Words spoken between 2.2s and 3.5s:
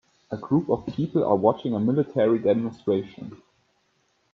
demonstration.